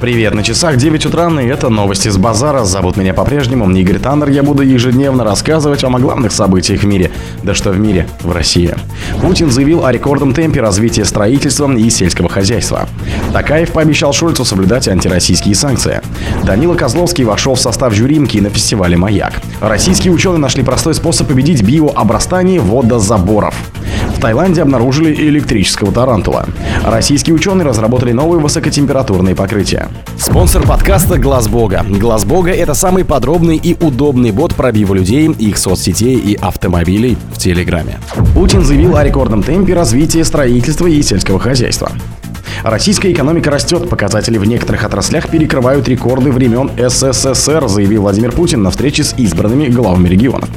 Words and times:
Привет, 0.00 0.32
на 0.32 0.42
часах 0.42 0.78
9 0.78 1.04
утра, 1.04 1.28
и 1.42 1.46
это 1.46 1.68
новости 1.68 2.08
с 2.08 2.16
базара. 2.16 2.64
Зовут 2.64 2.96
меня 2.96 3.12
по-прежнему 3.12 3.70
Игорь 3.70 3.98
Таннер. 3.98 4.30
Я 4.30 4.42
буду 4.42 4.62
ежедневно 4.62 5.24
рассказывать 5.24 5.82
вам 5.82 5.96
о 5.96 5.98
главных 5.98 6.32
событиях 6.32 6.80
в 6.80 6.86
мире. 6.86 7.10
Да 7.42 7.54
что 7.54 7.70
в 7.70 7.78
мире, 7.78 8.08
в 8.22 8.32
России. 8.32 8.74
Путин 9.20 9.50
заявил 9.50 9.84
о 9.84 9.92
рекордном 9.92 10.32
темпе 10.32 10.62
развития 10.62 11.04
строительства 11.04 11.70
и 11.70 11.90
сельского 11.90 12.30
хозяйства. 12.30 12.88
Такаев 13.34 13.72
пообещал 13.72 14.14
Шульцу 14.14 14.46
соблюдать 14.46 14.88
антироссийские 14.88 15.54
санкции. 15.54 16.00
Данила 16.44 16.74
Козловский 16.74 17.24
вошел 17.24 17.54
в 17.54 17.60
состав 17.60 17.92
жюри 17.92 18.26
кинофестиваля 18.26 18.96
«Маяк». 18.96 19.34
Российские 19.60 20.14
ученые 20.14 20.38
нашли 20.38 20.62
простой 20.62 20.94
способ 20.94 21.28
победить 21.28 21.62
биообрастание 21.62 22.58
водозаборов. 22.60 23.54
В 24.20 24.22
Таиланде 24.22 24.60
обнаружили 24.60 25.14
электрического 25.14 25.92
тарантула. 25.92 26.46
Российские 26.84 27.34
ученые 27.34 27.64
разработали 27.64 28.12
новые 28.12 28.38
высокотемпературные 28.38 29.34
покрытия. 29.34 29.88
Спонсор 30.18 30.66
подкаста 30.66 31.16
Глаз 31.16 31.48
Бога. 31.48 31.86
Глаз 31.88 32.26
Бога 32.26 32.50
это 32.50 32.74
самый 32.74 33.06
подробный 33.06 33.56
и 33.56 33.74
удобный 33.82 34.30
бот 34.30 34.54
пробива 34.54 34.92
людей, 34.92 35.30
их 35.30 35.56
соцсетей 35.56 36.18
и 36.18 36.34
автомобилей 36.34 37.16
в 37.32 37.38
Телеграме. 37.38 37.98
Путин 38.34 38.62
заявил 38.62 38.98
о 38.98 39.04
рекордном 39.04 39.42
темпе 39.42 39.72
развития 39.72 40.22
строительства 40.22 40.86
и 40.86 41.00
сельского 41.00 41.40
хозяйства. 41.40 41.90
Российская 42.62 43.12
экономика 43.12 43.50
растет, 43.50 43.88
показатели 43.88 44.38
в 44.38 44.44
некоторых 44.44 44.84
отраслях 44.84 45.28
перекрывают 45.28 45.88
рекорды 45.88 46.30
времен 46.30 46.70
СССР, 46.76 47.68
заявил 47.68 48.02
Владимир 48.02 48.32
Путин 48.32 48.62
на 48.62 48.70
встрече 48.70 49.04
с 49.04 49.14
избранными 49.16 49.68
главами 49.68 50.08
регионов. 50.08 50.48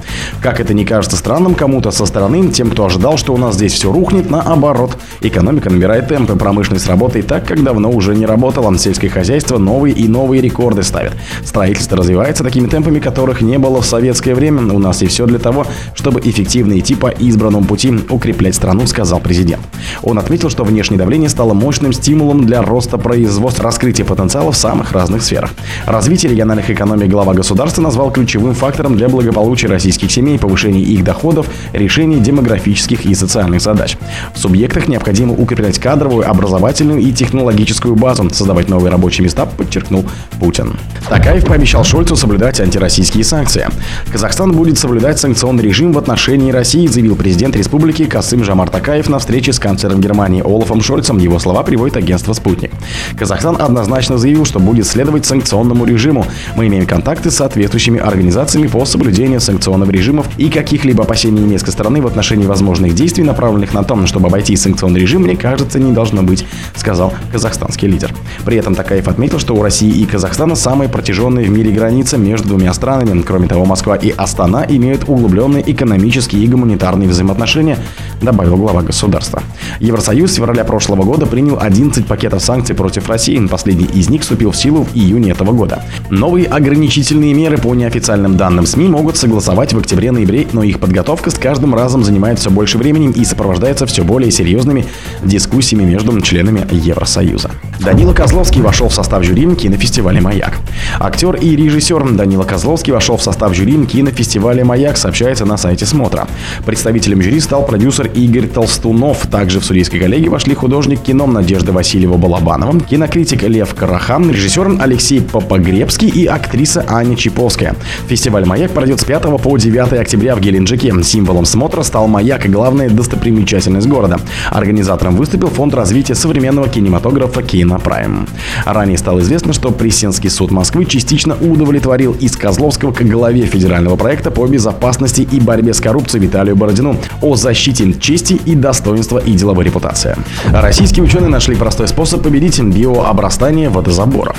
Как 0.41 0.59
это 0.59 0.73
не 0.73 0.85
кажется 0.85 1.17
странным 1.17 1.55
кому-то 1.55 1.91
со 1.91 2.05
стороны, 2.05 2.49
тем, 2.51 2.71
кто 2.71 2.85
ожидал, 2.85 3.17
что 3.17 3.33
у 3.33 3.37
нас 3.37 3.55
здесь 3.55 3.73
все 3.73 3.91
рухнет, 3.91 4.29
наоборот. 4.29 4.97
Экономика 5.21 5.69
набирает 5.69 6.07
темпы, 6.07 6.35
промышленность 6.35 6.87
работает 6.87 7.27
так, 7.27 7.45
как 7.45 7.63
давно 7.63 7.89
уже 7.89 8.15
не 8.15 8.25
работала. 8.25 8.77
Сельское 8.77 9.09
хозяйство 9.09 9.57
новые 9.57 9.93
и 9.93 10.07
новые 10.07 10.41
рекорды 10.41 10.83
ставит. 10.83 11.13
Строительство 11.43 11.97
развивается 11.97 12.43
такими 12.43 12.67
темпами, 12.67 12.99
которых 12.99 13.41
не 13.41 13.57
было 13.57 13.81
в 13.81 13.85
советское 13.85 14.35
время. 14.35 14.73
У 14.73 14.79
нас 14.79 15.01
и 15.01 15.07
все 15.07 15.25
для 15.25 15.39
того, 15.39 15.65
чтобы 15.93 16.19
эффективно 16.21 16.77
идти 16.79 16.95
по 16.95 17.07
избранному 17.07 17.65
пути, 17.65 17.93
укреплять 18.09 18.55
страну, 18.55 18.87
сказал 18.87 19.19
президент. 19.19 19.61
Он 20.01 20.17
отметил, 20.19 20.49
что 20.49 20.63
внешнее 20.63 20.97
давление 20.97 21.29
стало 21.29 21.53
мощным 21.53 21.82
стимулом 21.91 22.45
для 22.45 22.61
роста 22.61 22.97
производства, 22.97 23.65
раскрытия 23.65 24.05
потенциала 24.05 24.51
в 24.51 24.57
самых 24.57 24.91
разных 24.93 25.23
сферах. 25.23 25.51
Развитие 25.85 26.31
региональных 26.31 26.69
экономик 26.69 27.09
глава 27.09 27.33
государства 27.33 27.81
назвал 27.81 28.11
ключевым 28.11 28.53
фактором 28.53 28.95
для 28.95 29.09
благополучия 29.09 29.67
российских 29.67 30.11
семей, 30.11 30.39
повышения 30.39 30.81
их 30.81 31.03
доходов, 31.03 31.47
решения 31.73 32.19
демографических 32.19 33.05
и 33.05 33.15
социальных 33.15 33.61
задач. 33.61 33.97
В 34.33 34.39
субъектах 34.39 34.87
необходимо 34.87 35.33
укреплять 35.33 35.79
кадровую, 35.79 36.29
образовательную 36.29 36.99
и 36.99 37.11
технологическую 37.11 37.95
базу, 37.95 38.29
создавать 38.29 38.69
новые 38.69 38.91
рабочие 38.91 39.25
места, 39.25 39.45
подчеркнул 39.45 40.05
Путин. 40.39 40.77
Такаев 41.09 41.45
пообещал 41.45 41.83
Шольцу 41.83 42.15
соблюдать 42.15 42.61
антироссийские 42.61 43.23
санкции. 43.23 43.67
Казахстан 44.11 44.51
будет 44.53 44.77
соблюдать 44.77 45.19
санкционный 45.19 45.63
режим 45.63 45.91
в 45.93 45.97
отношении 45.97 46.51
России, 46.51 46.87
заявил 46.87 47.15
президент 47.15 47.55
республики 47.55 48.05
Касым 48.05 48.43
Жамар 48.43 48.69
Такаев 48.69 49.09
на 49.09 49.19
встрече 49.19 49.53
с 49.53 49.59
канцлером 49.59 49.99
Германии 49.99 50.41
Олафом 50.41 50.81
Шольцем. 50.81 51.17
Его 51.17 51.39
слова 51.39 51.63
приводит 51.73 51.97
агентство 51.97 52.33
«Спутник». 52.33 52.69
Казахстан 53.17 53.59
однозначно 53.59 54.19
заявил, 54.19 54.45
что 54.45 54.59
будет 54.59 54.85
следовать 54.85 55.25
санкционному 55.25 55.85
режиму. 55.85 56.23
Мы 56.55 56.67
имеем 56.67 56.85
контакты 56.85 57.31
с 57.31 57.37
соответствующими 57.37 57.99
организациями 57.99 58.67
по 58.67 58.85
соблюдению 58.85 59.41
санкционных 59.41 59.89
режимов 59.89 60.27
и 60.37 60.51
каких-либо 60.51 61.03
опасений 61.03 61.41
немецкой 61.41 61.71
стороны 61.71 61.99
в 61.99 62.05
отношении 62.05 62.45
возможных 62.45 62.93
действий, 62.93 63.23
направленных 63.23 63.73
на 63.73 63.83
то, 63.83 64.05
чтобы 64.05 64.27
обойти 64.27 64.55
санкционный 64.55 64.99
режим, 64.99 65.23
мне 65.23 65.35
кажется, 65.35 65.79
не 65.79 65.91
должно 65.93 66.21
быть, 66.21 66.45
сказал 66.75 67.11
казахстанский 67.31 67.87
лидер. 67.87 68.13
При 68.45 68.57
этом 68.57 68.75
Такаев 68.75 69.07
отметил, 69.07 69.39
что 69.39 69.55
у 69.55 69.63
России 69.63 69.89
и 69.89 70.05
Казахстана 70.05 70.53
самые 70.53 70.89
протяженные 70.89 71.47
в 71.47 71.49
мире 71.49 71.71
границы 71.71 72.19
между 72.19 72.49
двумя 72.49 72.71
странами. 72.75 73.19
Кроме 73.23 73.47
того, 73.47 73.65
Москва 73.65 73.95
и 73.95 74.11
Астана 74.11 74.63
имеют 74.69 75.05
углубленные 75.07 75.63
экономические 75.71 76.43
и 76.43 76.47
гуманитарные 76.47 77.09
взаимоотношения, 77.09 77.79
добавил 78.23 78.57
глава 78.57 78.81
государства. 78.81 79.43
Евросоюз 79.79 80.31
с 80.31 80.35
февраля 80.35 80.63
прошлого 80.63 81.03
года 81.03 81.25
принял 81.25 81.59
11 81.59 82.05
пакетов 82.05 82.41
санкций 82.41 82.75
против 82.75 83.09
России. 83.09 83.45
Последний 83.47 83.85
из 83.85 84.09
них 84.09 84.21
вступил 84.21 84.51
в 84.51 84.57
силу 84.57 84.83
в 84.83 84.95
июне 84.95 85.31
этого 85.31 85.51
года. 85.51 85.83
Новые 86.09 86.47
ограничительные 86.47 87.33
меры 87.33 87.57
по 87.57 87.73
неофициальным 87.75 88.37
данным 88.37 88.65
СМИ 88.65 88.87
могут 88.87 89.17
согласовать 89.17 89.73
в 89.73 89.77
октябре-ноябре, 89.77 90.47
но 90.53 90.63
их 90.63 90.79
подготовка 90.79 91.29
с 91.29 91.35
каждым 91.35 91.75
разом 91.75 92.03
занимает 92.03 92.39
все 92.39 92.49
больше 92.49 92.77
времени 92.77 93.11
и 93.11 93.25
сопровождается 93.25 93.85
все 93.85 94.03
более 94.03 94.31
серьезными 94.31 94.85
дискуссиями 95.23 95.83
между 95.83 96.19
членами 96.21 96.65
Евросоюза. 96.71 97.51
Данила 97.83 98.13
Козловский 98.13 98.61
вошел 98.61 98.87
в 98.87 98.93
состав 98.93 99.23
жюри 99.23 99.43
кинофестиваля 99.55 100.21
«Маяк». 100.21 100.53
Актер 101.01 101.35
и 101.35 101.53
режиссер 101.53 102.11
Данила 102.13 102.43
Козловский 102.43 102.93
вошел 102.93 103.17
в 103.17 103.21
состав 103.21 103.53
жюри 103.53 103.85
кинофестиваля 103.85 104.63
«Маяк», 104.63 104.95
сообщается 104.95 105.45
на 105.45 105.57
сайте 105.57 105.85
«Смотра». 105.85 106.29
Представителем 106.65 107.21
жюри 107.21 107.41
стал 107.41 107.65
продюсер 107.65 108.09
Игорь 108.13 108.47
Толстунов. 108.47 109.27
Также 109.27 109.59
в 109.59 109.65
судейской 109.65 109.99
коллегии 109.99 110.29
вошли 110.29 110.55
художник 110.55 111.01
кино 111.01 111.27
Надежда 111.27 111.73
Васильева-Балабанова, 111.73 112.85
кинокритик 112.85 113.43
Лев 113.43 113.75
Карахан, 113.75 114.31
режиссер 114.31 114.77
Алексей 114.79 115.19
Попогребский 115.19 116.07
и 116.07 116.25
актриса 116.25 116.85
Аня 116.87 117.17
Чиповская. 117.17 117.75
Фестиваль 118.07 118.45
«Маяк» 118.45 118.71
пройдет 118.71 119.01
с 119.01 119.03
5 119.03 119.23
по 119.41 119.57
9 119.57 119.93
октября 119.99 120.35
в 120.37 120.39
Геленджике. 120.39 120.93
Символом 121.03 121.43
смотра 121.43 121.83
стал 121.83 122.07
«Маяк» 122.07 122.45
и 122.45 122.49
главная 122.49 122.89
достопримечательность 122.89 123.87
города. 123.87 124.21
Организатором 124.51 125.17
выступил 125.17 125.49
Фонд 125.49 125.73
развития 125.73 126.15
современного 126.15 126.69
кинематографа 126.69 127.41
«Кино 127.41 127.72
Прайм». 127.79 128.27
Ранее 128.65 128.97
стало 128.97 129.19
известно, 129.19 129.53
что 129.53 129.71
Прессинский 129.71 130.29
суд 130.29 130.51
Москвы 130.51 130.85
частично 130.85 131.35
удовлетворил 131.35 132.13
из 132.13 132.35
Козловского 132.35 132.91
к 132.91 133.01
главе 133.01 133.45
федерального 133.45 133.95
проекта 133.95 134.31
по 134.31 134.47
безопасности 134.47 135.21
и 135.21 135.39
борьбе 135.39 135.73
с 135.73 135.81
коррупцией 135.81 136.23
Виталию 136.23 136.55
Бородину 136.55 136.97
о 137.21 137.35
защите 137.35 137.93
чести 137.93 138.33
и 138.33 138.55
достоинства 138.55 139.19
и 139.19 139.31
деловой 139.33 139.65
репутации. 139.65 140.15
Российские 140.51 141.03
ученые 141.03 141.29
нашли 141.29 141.55
простой 141.55 141.87
способ 141.87 142.21
победить 142.21 142.59
биообрастание 142.61 143.69
водозаборов. 143.69 144.37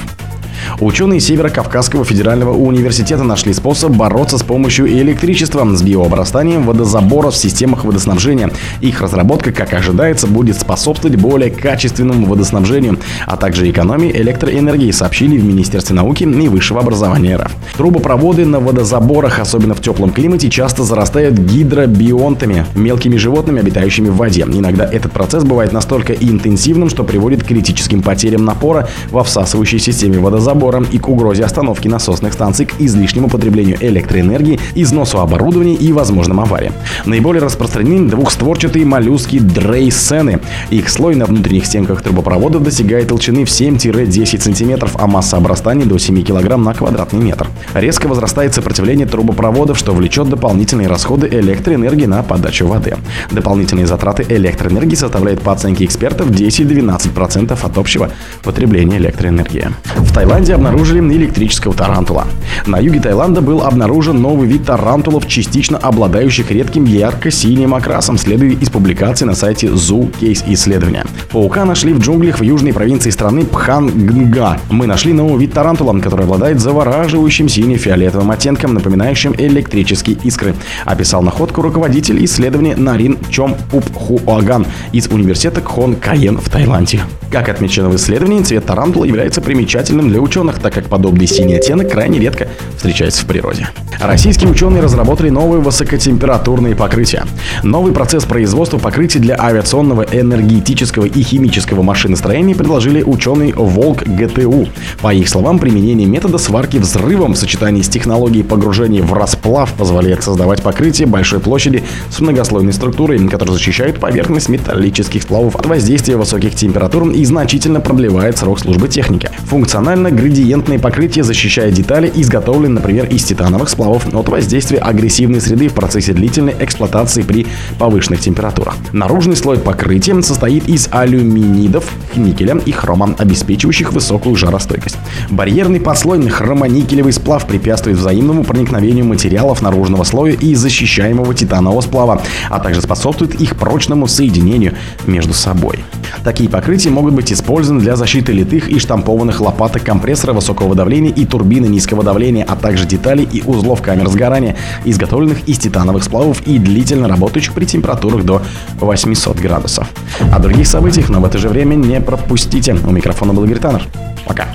Ученые 0.80 1.20
Северо-Кавказского 1.20 2.04
федерального 2.04 2.54
университета 2.54 3.22
нашли 3.22 3.52
способ 3.52 3.92
бороться 3.92 4.38
с 4.38 4.42
помощью 4.42 4.88
электричества 4.88 5.64
с 5.74 5.82
биообрастанием 5.82 6.64
водозаборов 6.64 7.34
в 7.34 7.36
системах 7.36 7.84
водоснабжения. 7.84 8.50
Их 8.80 9.00
разработка, 9.00 9.52
как 9.52 9.72
ожидается, 9.72 10.26
будет 10.26 10.58
способствовать 10.58 11.16
более 11.16 11.50
качественному 11.50 12.26
водоснабжению, 12.26 12.98
а 13.26 13.36
также 13.36 13.70
экономии 13.70 14.10
электроэнергии, 14.10 14.90
сообщили 14.90 15.38
в 15.38 15.44
Министерстве 15.44 15.94
науки 15.94 16.24
и 16.24 16.48
высшего 16.48 16.80
образования 16.80 17.36
РФ. 17.36 17.52
Трубопроводы 17.76 18.44
на 18.44 18.60
водозаборах, 18.60 19.38
особенно 19.38 19.74
в 19.74 19.80
теплом 19.80 20.10
климате, 20.10 20.50
часто 20.50 20.84
зарастают 20.84 21.34
гидробионтами, 21.38 22.66
мелкими 22.74 23.16
животными, 23.16 23.60
обитающими 23.60 24.08
в 24.08 24.16
воде. 24.16 24.42
Иногда 24.42 24.84
этот 24.84 25.12
процесс 25.12 25.44
бывает 25.44 25.72
настолько 25.72 26.12
интенсивным, 26.12 26.88
что 26.88 27.04
приводит 27.04 27.42
к 27.42 27.46
критическим 27.46 28.02
потерям 28.02 28.44
напора 28.44 28.88
во 29.10 29.24
всасывающей 29.24 29.78
системе 29.78 30.18
водозабора 30.18 30.53
заборам 30.54 30.86
и 30.92 30.98
к 30.98 31.08
угрозе 31.08 31.44
остановки 31.44 31.88
насосных 31.88 32.32
станций, 32.32 32.66
к 32.66 32.80
излишнему 32.80 33.28
потреблению 33.28 33.76
электроэнергии, 33.80 34.60
износу 34.76 35.18
оборудования 35.18 35.74
и 35.74 35.92
возможным 35.92 36.40
авариям. 36.40 36.74
Наиболее 37.06 37.42
распространены 37.42 38.08
двухстворчатые 38.08 38.84
моллюски 38.84 39.40
дрейсены. 39.40 40.38
Их 40.70 40.88
слой 40.88 41.16
на 41.16 41.24
внутренних 41.26 41.66
стенках 41.66 42.02
трубопроводов 42.02 42.62
достигает 42.62 43.08
толщины 43.08 43.44
в 43.44 43.48
7-10 43.48 44.40
см, 44.40 44.88
а 44.94 45.06
масса 45.06 45.36
обрастания 45.36 45.86
до 45.86 45.98
7 45.98 46.24
кг 46.24 46.56
на 46.56 46.72
квадратный 46.72 47.20
метр. 47.20 47.48
Резко 47.74 48.06
возрастает 48.06 48.54
сопротивление 48.54 49.06
трубопроводов, 49.06 49.76
что 49.76 49.92
влечет 49.92 50.28
дополнительные 50.28 50.86
расходы 50.86 51.26
электроэнергии 51.26 52.06
на 52.06 52.22
подачу 52.22 52.66
воды. 52.68 52.96
Дополнительные 53.32 53.86
затраты 53.86 54.24
электроэнергии 54.28 54.94
составляют 54.94 55.40
по 55.40 55.52
оценке 55.52 55.84
экспертов 55.84 56.30
10-12% 56.30 57.58
от 57.60 57.78
общего 57.78 58.10
потребления 58.44 58.98
электроэнергии. 58.98 59.70
В 59.96 60.12
Таиланде 60.12 60.33
обнаружили 60.34 61.00
электрического 61.14 61.74
тарантула. 61.74 62.26
На 62.66 62.78
юге 62.78 63.00
Таиланда 63.00 63.40
был 63.40 63.62
обнаружен 63.62 64.20
новый 64.20 64.48
вид 64.48 64.64
тарантулов, 64.64 65.26
частично 65.26 65.78
обладающих 65.78 66.50
редким 66.50 66.84
ярко-синим 66.84 67.74
окрасом, 67.74 68.18
следует 68.18 68.62
из 68.62 68.70
публикации 68.70 69.24
на 69.24 69.34
сайте 69.34 69.68
ZooKeys 69.68 70.42
исследования. 70.46 71.04
Паука 71.30 71.64
нашли 71.64 71.92
в 71.92 72.00
джунглях 72.00 72.40
в 72.40 72.42
южной 72.42 72.72
провинции 72.72 73.10
страны 73.10 73.44
Пхангнга. 73.44 74.58
Мы 74.70 74.86
нашли 74.86 75.12
новый 75.12 75.38
вид 75.38 75.52
тарантула, 75.52 75.98
который 76.00 76.24
обладает 76.24 76.60
завораживающим 76.60 77.48
сине-фиолетовым 77.48 78.30
оттенком, 78.30 78.74
напоминающим 78.74 79.34
электрические 79.38 80.16
искры, 80.24 80.54
описал 80.84 81.22
находку 81.22 81.62
руководитель 81.62 82.24
исследования 82.24 82.76
Нарин 82.76 83.18
Чомпупхуанг 83.30 84.66
из 84.92 85.06
университета 85.08 85.60
Кхонкэн 85.62 86.38
в 86.38 86.48
Таиланде. 86.48 87.00
Как 87.30 87.48
отмечено 87.48 87.88
в 87.88 87.96
исследовании, 87.96 88.42
цвет 88.42 88.64
тарантула 88.64 89.04
является 89.04 89.40
примечательным 89.40 90.08
для 90.08 90.20
ученых, 90.24 90.58
так 90.58 90.74
как 90.74 90.86
подобный 90.86 91.26
синий 91.26 91.56
оттенок 91.56 91.90
крайне 91.90 92.18
редко 92.18 92.48
встречается 92.76 93.22
в 93.22 93.26
природе. 93.26 93.68
Российские 94.00 94.50
ученые 94.50 94.82
разработали 94.82 95.30
новые 95.30 95.60
высокотемпературные 95.60 96.74
покрытия. 96.74 97.24
Новый 97.62 97.92
процесс 97.92 98.24
производства 98.24 98.78
покрытий 98.78 99.18
для 99.18 99.36
авиационного, 99.38 100.02
энергетического 100.02 101.04
и 101.04 101.22
химического 101.22 101.82
машиностроения 101.82 102.54
предложили 102.54 103.02
ученые 103.02 103.54
Волк 103.54 104.02
ГТУ. 104.02 104.68
По 105.00 105.14
их 105.14 105.28
словам, 105.28 105.58
применение 105.58 106.06
метода 106.06 106.38
сварки 106.38 106.78
взрывом 106.78 107.34
в 107.34 107.36
сочетании 107.36 107.82
с 107.82 107.88
технологией 107.88 108.44
погружения 108.44 109.02
в 109.02 109.12
расплав 109.12 109.72
позволяет 109.74 110.22
создавать 110.22 110.62
покрытие 110.62 111.06
большой 111.06 111.40
площади 111.40 111.84
с 112.10 112.20
многослойной 112.20 112.72
структурой, 112.72 113.26
которая 113.28 113.56
защищает 113.56 114.00
поверхность 114.00 114.48
металлических 114.48 115.22
сплавов 115.22 115.56
от 115.56 115.66
воздействия 115.66 116.16
высоких 116.16 116.54
температур 116.54 117.10
и 117.10 117.24
значительно 117.24 117.80
продлевает 117.80 118.38
срок 118.38 118.60
службы 118.60 118.88
техники. 118.88 119.30
Функционально 119.46 120.10
градиентное 120.14 120.78
покрытие 120.78 121.24
защищает 121.24 121.74
детали, 121.74 122.10
изготовленные, 122.14 122.74
например, 122.74 123.06
из 123.06 123.24
титановых 123.24 123.68
сплавов 123.68 124.12
от 124.14 124.28
воздействия 124.28 124.78
агрессивной 124.78 125.40
среды 125.40 125.68
в 125.68 125.74
процессе 125.74 126.12
длительной 126.12 126.54
эксплуатации 126.58 127.22
при 127.22 127.46
повышенных 127.78 128.20
температурах. 128.20 128.76
Наружный 128.92 129.36
слой 129.36 129.58
покрытия 129.58 130.20
состоит 130.22 130.68
из 130.68 130.88
алюминидов, 130.90 131.90
никеля 132.16 132.56
и 132.64 132.72
хрома, 132.72 133.14
обеспечивающих 133.18 133.92
высокую 133.92 134.36
жаростойкость. 134.36 134.96
Барьерный 135.30 135.80
подслойный 135.80 136.28
хромоникелевый 136.28 137.12
сплав 137.12 137.46
препятствует 137.46 137.96
взаимному 137.96 138.44
проникновению 138.44 139.04
материалов 139.04 139.62
наружного 139.62 140.04
слоя 140.04 140.32
и 140.32 140.54
защищаемого 140.54 141.34
титанового 141.34 141.80
сплава, 141.80 142.22
а 142.50 142.60
также 142.60 142.80
способствует 142.80 143.40
их 143.40 143.56
прочному 143.56 144.06
соединению 144.06 144.74
между 145.06 145.34
собой. 145.34 145.80
Такие 146.22 146.48
покрытия 146.48 146.90
могут 146.90 147.14
быть 147.14 147.32
использованы 147.32 147.80
для 147.80 147.96
защиты 147.96 148.32
литых 148.32 148.68
и 148.68 148.78
штампованных 148.78 149.40
лопаток 149.40 149.88
компрессора 150.04 150.34
высокого 150.34 150.74
давления 150.74 151.10
и 151.10 151.24
турбины 151.24 151.64
низкого 151.64 152.04
давления, 152.04 152.44
а 152.46 152.56
также 152.56 152.84
деталей 152.84 153.24
и 153.24 153.40
узлов 153.40 153.80
камер 153.80 154.08
сгорания, 154.08 154.54
изготовленных 154.84 155.48
из 155.48 155.58
титановых 155.58 156.04
сплавов 156.04 156.42
и 156.46 156.58
длительно 156.58 157.08
работающих 157.08 157.54
при 157.54 157.64
температурах 157.64 158.22
до 158.22 158.42
800 158.80 159.38
градусов. 159.38 159.88
О 160.30 160.38
других 160.40 160.66
событиях, 160.66 161.08
но 161.08 161.20
в 161.20 161.24
это 161.24 161.38
же 161.38 161.48
время 161.48 161.74
не 161.76 162.02
пропустите. 162.02 162.74
У 162.74 162.90
микрофона 162.90 163.32
был 163.32 163.44
Игорь 163.44 163.60
Таннер. 163.60 163.84
Пока. 164.26 164.48